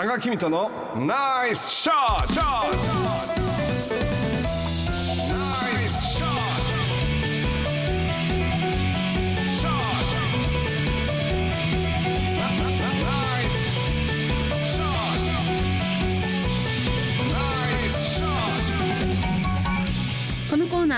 [0.00, 3.29] 加賀公人のナイスショット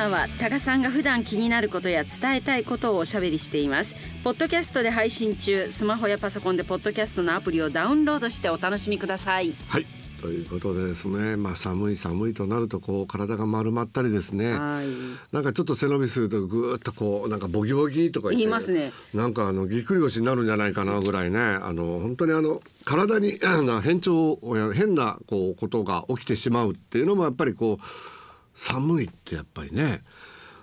[0.02, 3.94] ナーは多賀さんが普段気になることや伝えたいことをおしゃべりしています。
[4.24, 9.52] ポッドキャストで配信中スマホやパソコンでポッドキャストのアプリをダウンロードしてお楽しみください。
[9.68, 9.86] はい。
[10.20, 14.52] ということでですね、まあ、寒い寒いとなるとこう体が丸まったりですね。
[14.52, 14.86] はい。
[15.32, 18.92] なんかちょっと背伸びするとぐーっとこうなんかボギボギとか言いますね。
[19.14, 21.38] なんかあのぎっくり腰になるんじゃないかなぐらいね。
[21.38, 23.38] あの本当にあの体に
[23.84, 28.21] 変調や変なこうことが起きてしまうっていうのもやっぱりこう
[28.54, 30.02] 寒いってやっぱりね。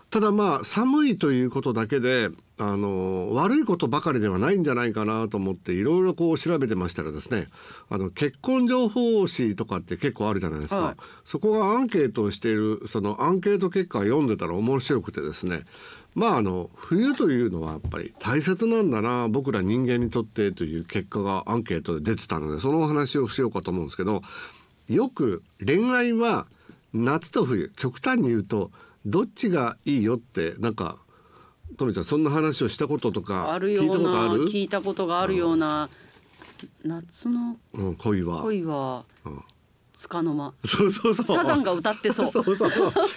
[0.09, 7.47] ただまあ寒いということだけであの悪いことばかりではないんじゃないかなと思っていろいろこう調べてましたらですね
[7.89, 10.95] あの結婚情報誌とかって結構あるじゃないですか、はい。
[11.23, 15.61] そこがアンケートをしているそのアンケート結果を読んでたら面白くてですね。
[16.15, 24.21] まああの冬というのはやっぱり大切なんだな僕ら人間にとってという結果がアンケートで出てたのでそのお話をしようかと思うんですけど
[24.87, 26.47] よく恋愛は
[26.93, 28.71] 夏と冬極端に言うと
[29.05, 30.97] どっちがいいよってなんか
[31.77, 34.45] トミちゃんそんな話をしたこととか聞いたことある？
[34.45, 35.89] 聞いたことがあるような
[36.83, 38.41] 夏のうん、恋は。
[38.41, 39.43] 恋はん。
[40.01, 40.53] 束の間。
[40.65, 41.25] そうそうそう。
[41.25, 42.27] サザンが歌ってそう。
[42.29, 42.71] そうそう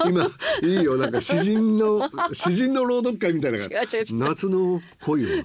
[0.09, 0.27] 今
[0.63, 0.97] いいよ。
[0.97, 4.19] なんか詩人の 詩人の朗読会みたいな違う違う違う。
[4.19, 5.45] 夏の恋は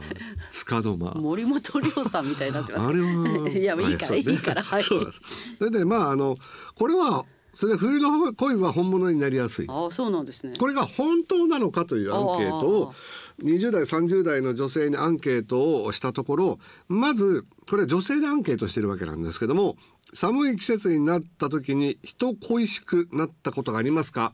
[0.68, 1.12] 束の間。
[1.14, 2.88] 森本涼さんみたいになってます。
[2.88, 4.84] あれは いやいいから、はいいいからはい。
[4.84, 5.22] そうです。
[5.60, 6.38] それでまああの
[6.76, 7.26] これは
[7.58, 9.66] それで冬の恋は本物になりやすい。
[9.68, 10.54] ああそうなんですね。
[10.60, 12.94] これが本当なのかというアンケートを
[13.42, 19.76] 20代30代の女性にアンケートをしたところまずこれは女性でアンケートしてるわけなんですけども
[20.14, 24.34] 寒い季節になった時に人恋しくなったことがありますか？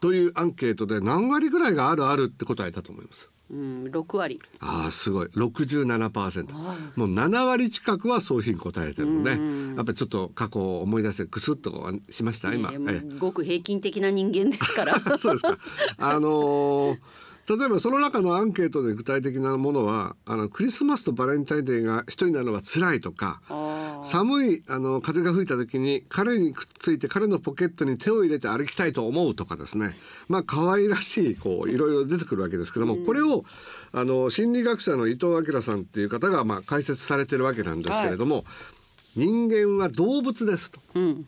[0.00, 3.30] というアンケートで何割ぐらいがあるあるって答えたと思います。
[3.50, 4.40] うん六割。
[4.60, 5.26] ああすごい。
[5.28, 6.52] 67%
[6.96, 9.30] もう7割近くはそういうふうに答えてるので、
[9.76, 12.70] やっぱりちょっと過去を思い出してクスッとしました今。
[12.72, 13.18] ええ。
[13.18, 15.00] ごく平均的な人間ですから。
[15.18, 15.58] そうですか。
[15.98, 16.98] あのー
[17.48, 23.54] 例えばその中のアンケートで具体的なものはあのクリスマスとバレンタインデーが一人になるのが辛いとかあ
[24.02, 29.96] 寒いあの風が吹いた時に彼にくっついて彼のポケットに手を入れて歩きたいと思うとかですね。
[30.28, 33.44] まあ可愛らしいこういろいろ出てくるわけですけども、これを
[33.92, 38.44] あの心理学者の伊藤明さんっていう方がまあ解説されてるわけなんですけれども、
[39.16, 40.80] 人間は動物ですと。
[40.94, 41.26] ーうん。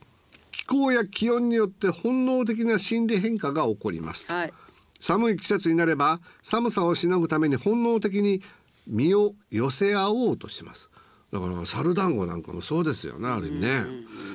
[0.52, 4.26] 気候や気温によって本能的な心理変化が起こります。
[4.28, 4.52] はい。
[5.00, 8.42] 寒い季節になれば寒さをしのぐために本能的に
[8.87, 10.91] 身を寄せ合おうとします
[11.32, 13.82] だから猿団子なんかもそうですよねある意味ね、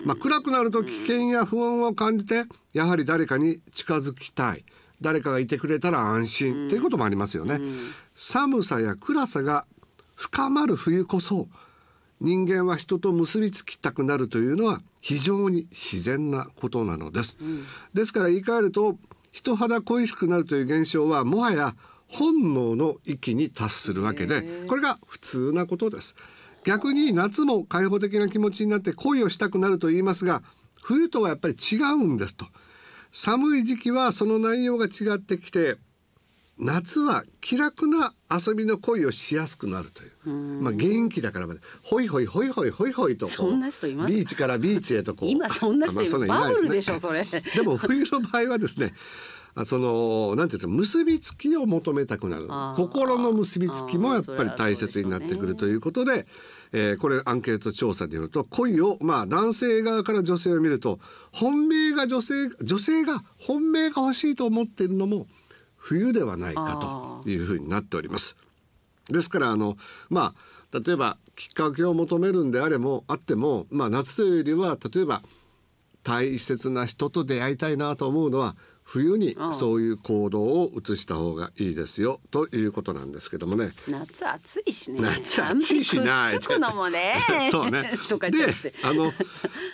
[0.06, 4.64] まあ、暗くなると危険や不安を感じてやはり誰かに近づきたい。
[5.02, 6.68] 誰かがいてくれたら安心。
[6.68, 7.60] っていうこともありますよね、
[8.16, 9.66] 寒さや暗さが
[10.16, 11.48] 深まる冬こそ
[12.22, 17.38] 人間は人と結びつきたくなるというのは非常に自然なことなのです、
[17.94, 18.98] ですから言い換えると
[19.32, 21.76] 人肌恋しくなるという現象はもはや
[22.08, 26.16] 本能の域に達するわけでこれが普通なことです
[26.66, 30.44] 逆に夏も開放的な気持ちになって恋をしたくなると言いますが
[30.82, 32.46] 冬とはやっぱり違うんですと。
[33.12, 35.78] 寒い時期はその内容が違ってきて
[36.58, 40.30] 夏は気楽な遊びの恋をしやすくなるという。
[40.62, 41.48] まあ元気だから
[41.84, 44.16] ホイホイホイホイホイホイとそんな人いますか？
[44.18, 45.30] ビーチからビーチへとこう。
[45.30, 46.28] 今そんな人いる。
[46.28, 47.26] までしょねそれ。
[47.26, 56.28] でも冬の場合はですねあそのなんていうんですか結びつきを求めたくなる心の結びつきもやっぱり大切になってくるということで。
[56.72, 61.00] えーこれアンケート調査でよると恋をまあ男性側から女性を見ると
[61.32, 65.28] 本命が女性女性が本命が欲しいと思っているのも
[65.78, 68.36] 冬ではないかというふうになっております。
[69.10, 69.78] ですからあの
[70.10, 70.34] ま
[70.74, 75.22] あ例えばきっかけを求めるんであれもあっても、まあ、夏というよりは例えば
[76.04, 78.56] 大切な人と出会いたいなと思うのは
[78.86, 82.22] 冬にそういう行動を移した方がいいですよ。
[82.30, 83.72] ということなんですけどもね。
[83.90, 85.02] 夏暑いしね。
[85.02, 87.16] 夏暑いしなあんまりくっつくのもね。
[87.52, 87.98] そうね。
[88.08, 88.38] とかで
[88.84, 89.06] あの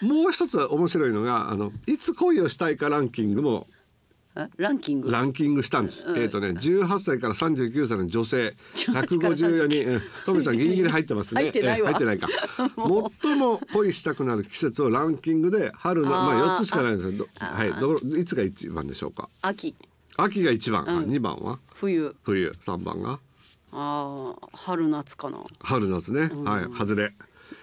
[0.01, 3.80] もう一つ面白いのがあのいつ恋をしたいかランキングもあ
[4.57, 5.11] ランキング。
[5.11, 6.07] ランキングしたんです。
[6.07, 6.17] うん。
[6.17, 8.55] えっ、とね、18歳から39歳の女性。
[8.75, 10.01] 18から154人、うん。
[10.25, 11.41] トミちゃんギリギリ入ってますね。
[11.41, 11.89] 入ってないわ。
[11.89, 12.27] え入ってないか。
[13.21, 19.29] 最も恋したくなる季節をランキングで春のまああー4つしかないんですけど、はい、どいつが一番でしょうか？
[19.41, 19.75] 秋。
[20.17, 21.09] 秋が一番、うん。
[21.09, 21.59] 二番は？
[21.73, 22.15] 冬。
[22.23, 23.19] 冬、三番が？
[23.73, 25.39] あー春夏かな。
[25.59, 27.03] 春夏ね、はい、外れ。
[27.03, 27.11] へ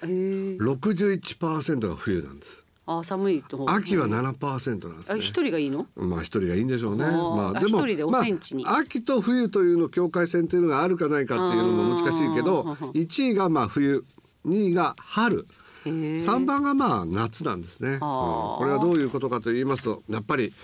[0.03, 5.14] え61%が冬なんですあ寒いと秋は7%なんですね。
[5.14, 5.87] あ一人がいいの？
[5.94, 7.05] まあ一人がいいんでしょうね。
[7.05, 8.64] まあ一人でおセンチに。
[8.64, 14.05] まあ、秋と冬というの境界線というのがあるかないかっていうのも難しいけどあー、1位がまあ冬、
[14.46, 15.46] 2位が春、
[15.85, 17.90] へえ3番がまあ夏なんですね。
[17.90, 17.99] うん。
[18.00, 20.55] これはどういうことかと言いますと、やっぱり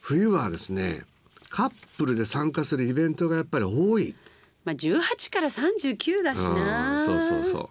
[0.00, 1.02] 冬はですね、
[1.50, 4.14] カップルで参加するイベントがやっぱり多い。
[4.64, 7.00] まあ18から39だしな。
[7.00, 7.06] うん。
[7.06, 7.68] そうそうそう。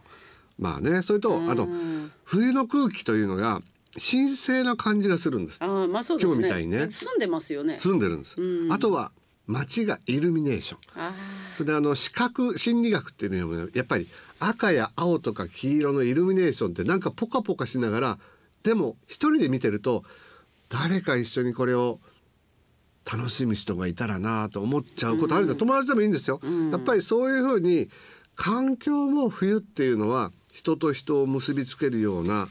[0.60, 1.68] まあね、それとあと
[2.26, 3.62] 冬の空気というのが
[4.00, 5.60] 神聖な感じがするんです。
[5.62, 6.34] あーまあそうですね。
[6.34, 6.90] 今日みたいにね。
[6.90, 7.78] 住んでますよね。
[7.78, 8.38] 住んでるんです。
[8.72, 9.12] あとは
[9.46, 10.80] 街がイルミネーション。
[10.96, 11.14] あ
[11.56, 14.08] それであの視覚心理学っていうのはやっぱり
[14.40, 18.20] 赤や青とか黄色のイルミネーションってなんかポカポカしながら
[18.64, 20.04] でも一人で見てると
[20.70, 22.00] 誰か一緒にこれを
[23.06, 25.48] 楽しむ人がいたらなと思っちゃうことあるん。
[25.50, 26.40] だ、友達でもいいんですよ、
[26.72, 27.90] やっぱりそういうふうに
[28.36, 32.48] 環境も冬っていうのは人と人を結びつけるような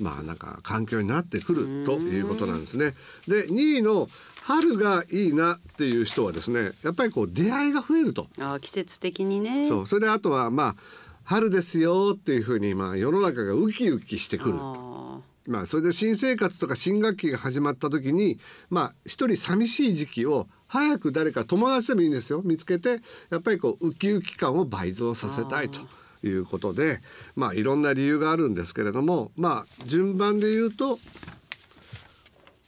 [0.00, 2.94] まあなんか環境になってくるということなんですね。
[3.28, 4.08] で2位の
[4.42, 8.28] 春がいいなっていう人はですねやっぱりこう出会いが増えると。
[8.38, 9.66] ーあー季節的にね。
[9.66, 9.86] そう。
[9.86, 10.76] それであとはまあ
[11.24, 14.58] 春ですよっていうふうにまあ世の中がウキウキしてくる。
[14.60, 18.38] あまあそれで新生活とか新学期が始まった時に
[18.70, 22.42] まあ一人寂しい時期を早く誰か友達でもいいんですよ。
[22.44, 23.00] 見つけて
[23.30, 25.80] やっぱりこうウキウキ感を倍増させたいと
[26.28, 27.00] いうことで
[27.34, 30.98] まあいろんな理由があるんですけれどもまあ順番で言うと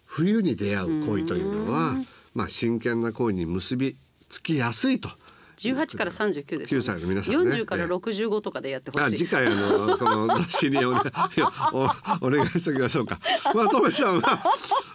[0.06, 1.94] 冬に出会う恋というのは
[2.34, 3.96] まあ真剣な恋に結び
[4.28, 5.08] つきやすいと。
[5.58, 11.00] ー18から39ですよ9歳の皆さんね40から65とかでやってほしいあ次回あのこの雑誌にお,、ね、
[11.72, 11.88] お
[12.26, 13.18] お願いしておきましょうか。
[13.54, 14.40] まあとめちゃんは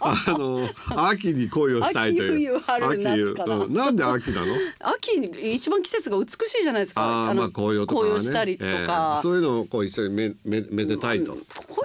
[0.00, 0.68] あの
[1.08, 2.56] 秋に恋をしたいという。
[2.56, 4.54] 秋冬春なうんなんで秋なの？
[4.80, 11.36] 秋に一番季節が美しいじゃないですかのあーまあ紅葉とか、ね、紅葉したりとえかえ、そういうのをこう一緒にめめめでたいと。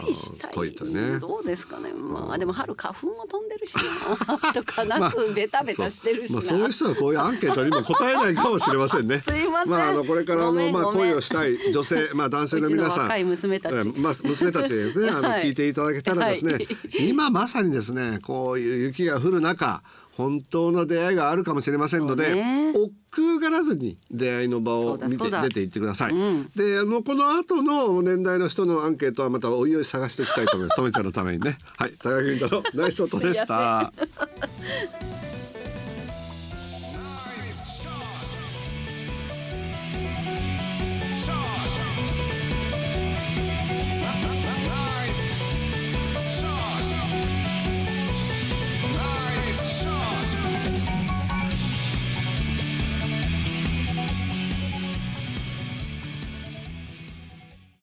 [0.06, 1.20] 恋したい、うん恋とね。
[1.20, 1.92] どうですかね。
[1.94, 4.38] まあでも春花粉も飛んでるしな。
[4.54, 9.20] とか夏ベタベタしてるしな、そうまあ、そういう人はこういうアンケートにも答えないかもしれませんね。
[9.22, 9.74] すいません。
[9.74, 13.76] あ、あのこれからあのまあ恋をしたい女性、まあ男性の皆さん、娘たち。
[13.76, 15.46] えーまあ娘たちですね、あのはい。
[15.46, 16.68] 聞いていただけたらですね、はい。
[17.10, 19.82] 今まさにですね、こういう雪が降る中。
[20.20, 26.12] 本当の出会いがあるかもしれませんので、ね億劫がらずに出会いの場そを見て出ていってください。
[26.12, 30.76] うんで、あのこの後の年代の人のアンケートはまたおいおい探していきたいと思います。
[30.76, 31.58] とめちゃんのためにね。
[31.78, 33.94] はい、高木太郎、ナイスショットでしたま。